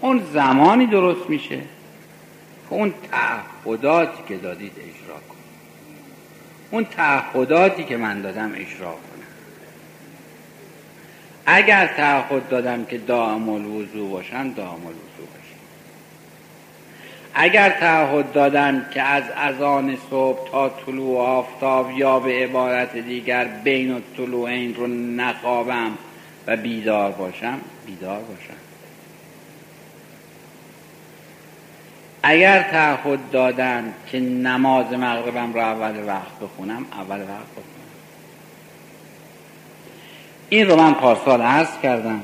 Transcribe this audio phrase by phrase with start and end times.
[0.00, 1.60] اون زمانی درست میشه
[2.68, 5.36] که اون تعهداتی که دادید اجرا کن
[6.70, 8.98] اون تعهداتی که من دادم اجرا کنم.
[11.46, 15.58] اگر تعهد دادم که دائم الوضوع باشم دائم الوضوع باشم.
[17.34, 24.02] اگر تعهد دادم که از اذان صبح تا طلوع آفتاب یا به عبارت دیگر بین
[24.18, 25.90] این رو نخوابم
[26.46, 28.67] و بیدار باشم بیدار باشم.
[32.22, 37.88] اگر تعهد دادم که نماز مغربم رو اول وقت بخونم اول وقت بخونم.
[40.48, 42.20] این رو من پارسال عرض کردم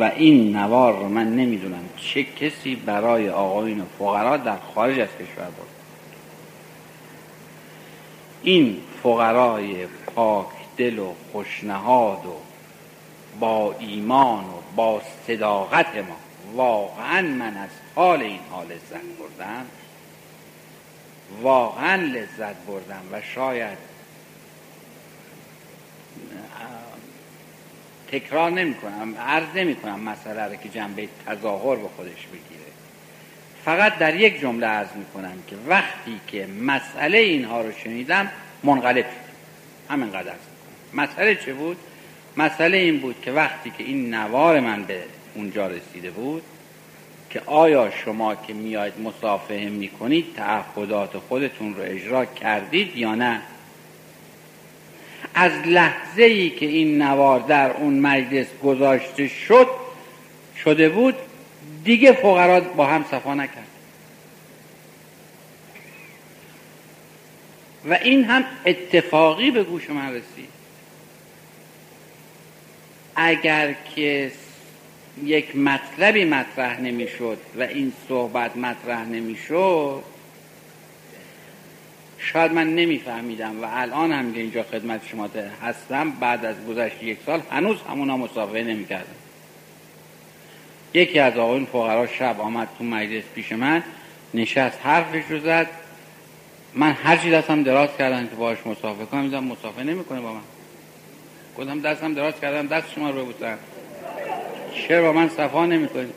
[0.00, 5.44] و این نوار رو من نمی‌دونم چه کسی برای آقایون فقرا در خارج از کشور
[5.44, 5.68] بود.
[8.42, 12.36] این فقرای پاک دل و خوشنهاد و
[13.40, 16.16] با ایمان و با صداقت ما
[16.54, 19.66] واقعا من از حال این حال لذت بردم
[21.42, 23.78] واقعا لذت بردم و شاید
[28.12, 32.66] تکرار نمی کنم عرض نمی کنم مسئله رو که جنبه تظاهر به خودش بگیره.
[33.64, 38.30] فقط در یک جمله عرض می کنم که وقتی که مسئله اینها رو شنیدم
[38.62, 39.26] منقلب شد
[39.92, 40.40] همینقدر عرض
[40.94, 41.76] مسئله چه بود؟
[42.36, 45.02] مسئله این بود که وقتی که این نوار من به
[45.36, 46.42] اونجا رسیده بود
[47.30, 53.40] که آیا شما که میاید مصافحه می‌کنید تعهدات خودتون رو اجرا کردید یا نه؟
[55.34, 59.68] از لحظه ای که این نوار در اون مجلس گذاشته شد
[60.64, 61.14] شده بود
[61.84, 63.66] دیگه فقرا با هم صفا نکرد.
[67.84, 70.48] و این هم اتفاقی به گوش من رسید.
[73.16, 74.32] اگر که
[75.24, 80.02] یک مطلبی مطرح نمی‌شد و این صحبت مطرح نمی‌شد
[82.18, 85.28] شاید من نمیفهمیدم و الان هم که اینجا خدمت شما
[85.62, 89.14] هستم بعد از گذشت یک سال هنوز همونا مسابقه نمی‌کردم.
[90.94, 93.82] یکی از آقایون فقرا شب آمد تو مجلس پیش من
[94.34, 95.66] نشست حرفش رو زد.
[96.74, 100.40] من هر چی دستم دراز کردم که باش مسافه کنم میدم مسافه نمی‌کنه با من.
[101.58, 103.58] گفتم دستم دراز کردم دست شما رو ببوسم.
[104.88, 106.14] چرا با من صفا نمی‌کنید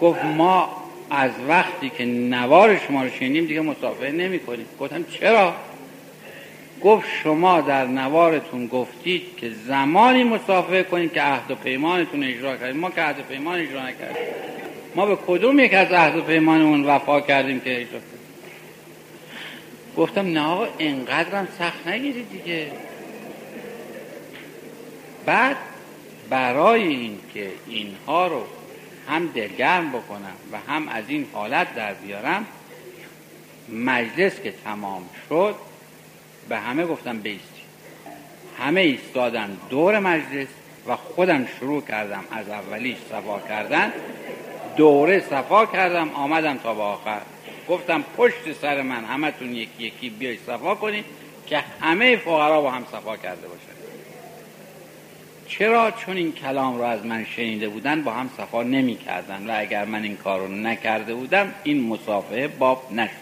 [0.00, 5.54] گفت ما از وقتی که نوار شما رو شنیدیم دیگه مسافه نمی کنیم گفتم چرا؟
[6.82, 12.76] گفت شما در نوارتون گفتید که زمانی مسافه کنید که عهد و پیمانتون اجرا کردید.
[12.76, 14.16] ما که عهد و پیمان اجرا نکردیم.
[14.94, 18.16] ما به کدوم یک از عهد و پیمانمون وفا کردیم که اجرا کردیم؟
[19.96, 22.66] گفتم نه آقا اینقدرم سخت نگیرید دیگه.
[25.26, 25.56] بعد
[26.30, 28.44] برای این که اینها رو
[29.08, 32.46] هم دلگرم بکنم و هم از این حالت در بیارم
[33.68, 35.54] مجلس که تمام شد
[36.48, 37.62] به همه گفتم بیستی
[38.58, 40.48] همه ایستادن دور مجلس
[40.86, 43.92] و خودم شروع کردم از اولیش صفا کردن.
[44.76, 47.20] دوره صفا کردم آمدم تا به آخر.
[47.68, 51.04] گفتم پشت سر من همتون یکی یکی بیای صفا کنید
[51.46, 53.75] که همه فقرا با هم صفا کرده باشن.
[55.48, 59.54] چرا چون این کلام را از من شنیده بودن با هم صفا نمی کردن و
[59.58, 63.16] اگر من این کار رو نکرده بودم این مسافه باب نشده.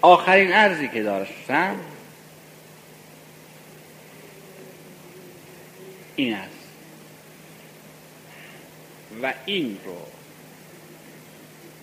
[0.00, 1.76] آخرین عرضی که داشتم
[6.16, 6.48] این است.
[9.22, 9.96] و این رو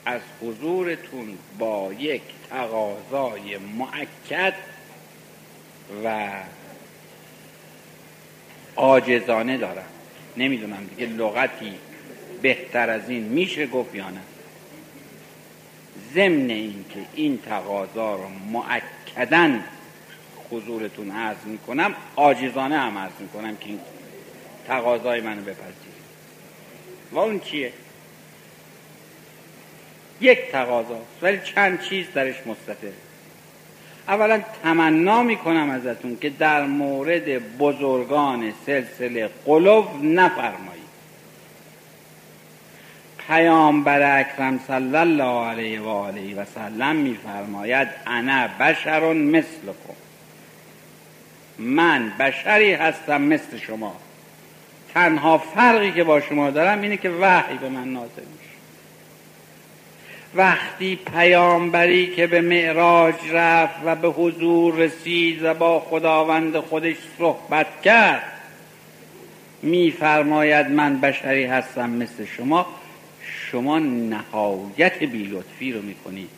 [0.05, 4.53] از حضورتون با یک تقاضای معکد
[6.05, 6.29] و
[8.75, 9.85] آجزانه دارم.
[10.37, 11.73] نمی‌دونم دیگه لغتی
[12.41, 14.21] بهتر از این میشه گفت یا نه.
[16.13, 19.63] ضمن این که این تقاضا رو معکدن
[20.51, 23.79] حضورتون عرض می‌کنم آجزانه هم عرض می‌کنم که این
[24.67, 25.99] تقاضای منو بپذیرید.
[27.11, 27.73] و اون چیه؟
[30.21, 32.93] یک تقاضا ولی چند چیز درش مستطره.
[34.09, 40.89] اولا تمنا می‌کنم ازتون که در مورد بزرگان سلسله قلوب نفرمایید.
[43.27, 49.93] پیامبر اکرم صلی الله علیه و آله و سلم میفرماید انا بشر مثلکم.
[51.59, 53.95] من بشری هستم مثل شما.
[54.93, 58.48] تنها فرقی که با شما دارم اینه که وحی به من نازل میشه.
[60.35, 67.81] وقتی پیامبری که به معراج رفت و به حضور رسید و با خداوند خودش صحبت
[67.81, 68.23] کرد
[69.61, 72.65] میفرماید من بشری هستم مثل شما
[73.51, 76.29] شما نهایت بیلطفی رو می‌کنید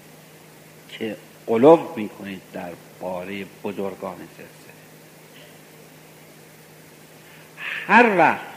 [0.89, 1.15] که
[1.47, 4.73] قلوب می‌کنید در باره بزرگان سلسله.
[7.88, 8.51] هر وقت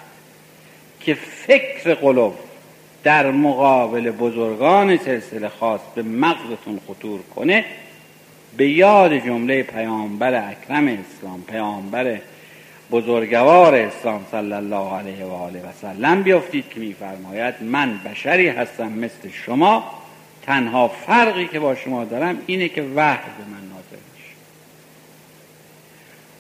[1.01, 2.39] که فکر قلوب
[3.05, 7.65] در مقابل بزرگان سلسله خواست به مغزتون خطور کنه
[8.57, 12.19] به یاد جمله پیامبر اکرم اسلام پیامبر
[12.91, 18.93] بزرگوار اسلام صلی الله علیه و آله و سلم بیافتید که میفرماید من بشری هستم
[18.93, 19.85] مثل شما
[20.43, 24.35] تنها فرقی که با شما دارم اینه که وحی به من نازل میشه.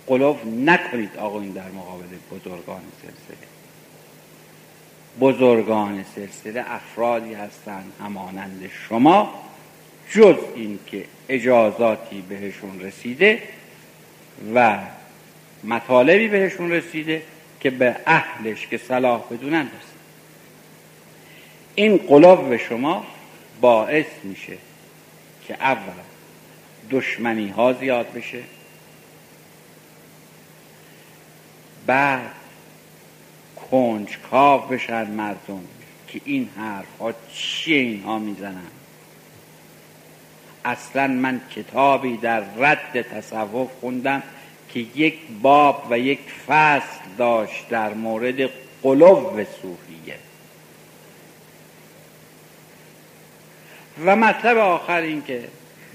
[0.06, 3.46] قلوب نکنید آقایون در مقابل بزرگان سلسله.
[5.20, 9.34] بزرگان سلسله افرادی هستند همانند شما
[10.12, 13.42] جز اینکه اجازاتی بهشون رسیده
[14.54, 14.78] و
[15.64, 17.22] مطالبی بهشون رسیده
[17.60, 19.94] که به اهلش که صلاح بدونن رسید
[21.74, 23.06] این قلوب به شما
[23.60, 24.56] باعث میشه
[25.46, 26.02] که اول
[26.90, 28.42] دشمنی ها زیاد بشه
[31.86, 32.43] بعد
[33.70, 35.64] کنجکاو بشن مردم
[36.08, 38.70] که این حرف ها چیه اینها می‌زنن؟
[40.64, 44.22] اصلا من کتابی در رد تصوف خوندم
[44.68, 48.50] که یک باب و یک فصل داشت در مورد
[48.82, 50.18] قلوب صوفیه
[54.04, 55.44] و مطلب آخر این که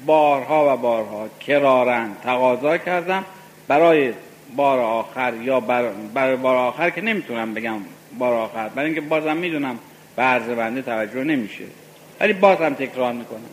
[0.06, 3.25] بارها و بارها کرارن تقاضا کردم
[3.68, 4.13] برای
[4.56, 5.60] بار آخر یا
[6.13, 7.78] برای بار آخر که نمی‌تونم بگم
[8.18, 8.69] بار آخر.
[8.69, 9.80] برای اینکه بازم می‌دونم
[10.16, 11.63] به عرض بنده توجه نمیشه.
[12.19, 13.50] ولی بازم تکرار می‌کنم.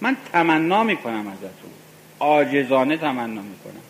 [0.00, 1.70] من تمنا می‌کنم ازتون.
[2.18, 3.82] آجزانه تمنا می‌کنم.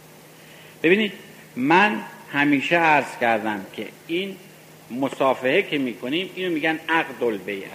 [0.83, 1.13] ببینید
[1.57, 2.01] من
[2.33, 4.37] همیشه عرض کردم که این
[4.91, 7.69] مسافهه که می‌کنیم اینو میگن عقد البیعه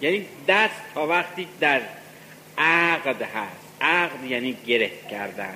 [0.00, 1.80] یعنی دست تا وقتی در
[2.58, 3.70] عقد هست.
[3.80, 5.54] عقد یعنی گره کردن.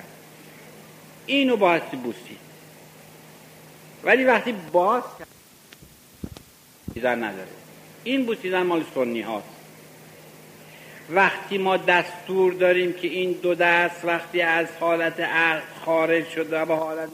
[1.25, 2.37] اینو بایستی بوسید.
[4.03, 5.03] ولی وقتی باز
[6.87, 7.49] بوسیدن نداره.
[8.03, 9.47] این بوسیدن مال سنی هاست
[11.09, 16.75] وقتی ما دستور داریم که این دو دست وقتی از حالت عقل خارج شده به
[16.75, 17.09] حالت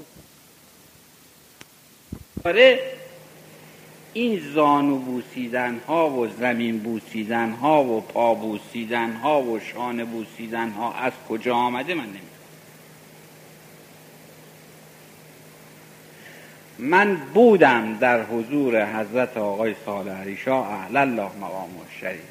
[2.46, 2.80] آره
[4.14, 10.70] این زانو بوسیدن ها و زمین بوسیدن ها و پا بوسیدن ها و شانه بوسیدن
[10.70, 12.31] ها از کجا آمده من نمی‌دونم.
[16.80, 21.70] من بودم در حضور حضرت آقای صالح علی شاه اهل الله مقام
[22.02, 22.22] شریف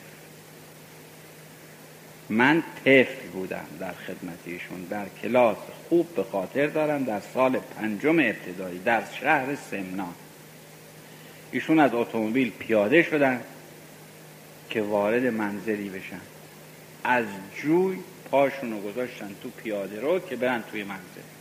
[2.28, 5.56] من طفل بودم در خدمت ایشون در کلاس
[5.88, 10.14] خوب به خاطر دارم در سال پنجم ابتدایی در شهر سمنان
[11.52, 13.40] ایشون از اتومبیل پیاده شدن
[14.70, 16.20] که وارد منزلی بشن.
[17.04, 17.25] از
[17.62, 17.96] جوی
[18.31, 21.39] پاشون رو گذاشتن تو پیاده رو که برن توی منزل.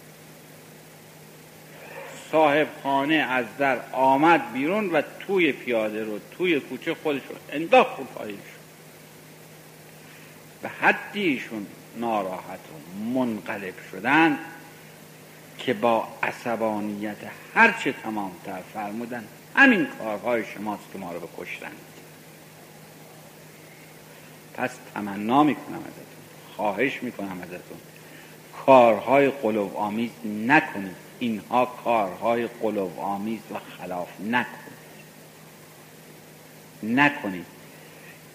[2.32, 7.98] صاحب خانه از در آمد بیرون و توی پیاده رو توی کوچه خودش رو انداخت
[7.98, 8.36] رو پایش
[10.62, 14.40] به حدی ایشون ناراحت و منقلب شدن
[15.58, 17.18] که با عصبانیت
[17.56, 19.24] هرچه تمامتر فرمودن
[19.56, 21.76] همین کارهای شماست که ما رو بکشتند
[24.54, 27.78] پس تمنا می‌کنم ازتون خواهش می‌کنم ازتون.
[28.66, 30.12] کارهای قلوب آمیز
[30.48, 31.09] نکنید.
[31.20, 34.70] اینها کارهای قلوب آمیز و خلاف نکنید.
[36.84, 37.46] نکنید.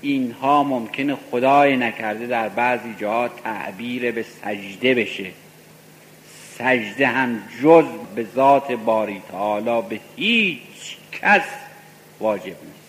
[0.00, 5.30] اینها ممکنه خدای نکرده در بعضی جاها تعبیر به سجده بشه.
[6.58, 11.42] سجده هم جز به ذات باری تعالی به هیچ کس
[12.20, 12.84] واجب نیست.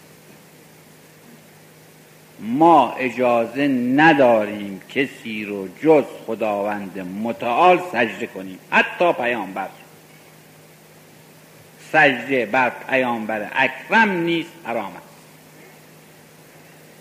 [2.39, 8.59] ما اجازه نداریم کسی رو جز خداوند متعال سجده کنیم.
[8.71, 9.67] حتی پیامبر.
[11.95, 15.05] سجده بر پیامبر اکرم نیست حرام است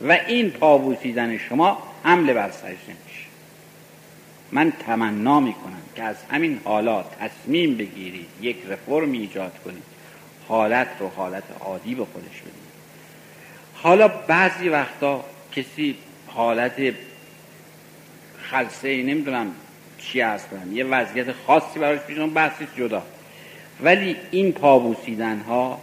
[0.09, 2.73] و این پابوسیدن شما حمله بر سجده
[3.05, 3.27] میشه.
[4.53, 9.83] من تمنا می‌کنم که از همین حالات تصمیم بگیرید یک رفرم ایجاد کنید.
[10.49, 12.55] حالت رو حالت عادی به خودش بدید.
[13.75, 15.97] حالا بعضی وقتا کسی
[16.27, 16.95] حالت
[18.51, 19.55] خلصه نمی‌دونم
[19.99, 23.03] چی هست یه وضعیت خاصی براش پیش بحثی جدا.
[23.83, 25.79] ولی این پا بوسیدن ها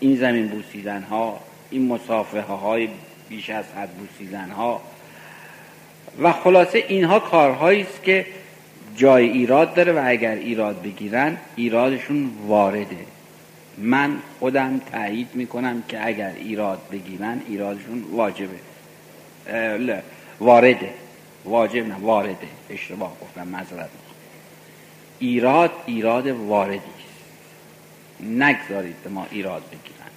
[0.00, 2.88] این زمین بوسیدن ها این مسافه های
[3.28, 4.80] بیش از حد بوسیدن ها
[6.22, 8.26] و خلاصه اینها کارهایی است که
[8.96, 12.96] جای ایراد داره و اگر ایراد بگیرن ایرادشون وارده.
[13.78, 18.56] من خودم تایید می‌کنم که اگر ایراد بگیرن ایرادشون واجبه.
[20.40, 20.90] وارده.
[21.44, 22.36] واجب نه وارده.
[22.70, 23.88] اشتباه گفتم معذرت
[25.18, 26.80] ایراد ایراد واردی
[28.24, 30.10] نگذارید ما ایراد بگیرن.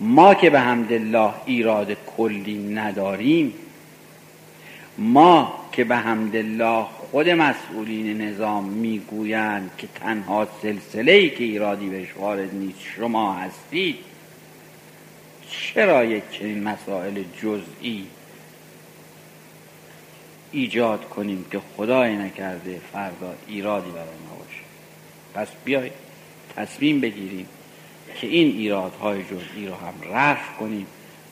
[0.00, 3.54] ما که به حمدالله ایراد کلی نداریم
[4.98, 12.08] ما که به حمدالله خود مسئولین نظام می‌گویند که تنها سلسله ای که ایرادی بهش
[12.16, 13.96] وارد نیست شما هستید.
[15.50, 18.06] چرا یک چنین مسائل جزئی
[20.52, 24.60] ایجاد کنیم که خدای نکرده فردا ایرادی برای ما باشه؟
[25.34, 26.07] پس بیایید.
[26.58, 27.48] تصمیم بگیریم
[28.20, 30.86] که این ایرادهای جزئی رو هم رفع کنیم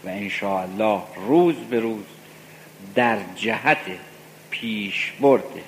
[0.04, 2.04] و انشاءالله روز به روز
[2.94, 3.78] در جهت
[4.50, 5.62] پیش برده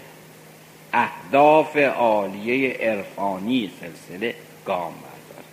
[0.92, 4.34] اهداف عالیه عرفانی سلسله
[4.64, 5.44] گام بردارد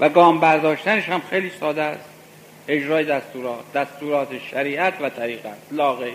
[0.00, 2.04] و گام برداشتنش هم خیلی ساده است.
[2.68, 5.58] اجرای دستورات دستورات شریعت و طریقت.
[5.70, 6.14] لا غیر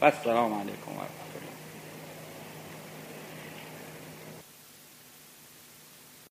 [0.00, 1.17] و السلام علیکم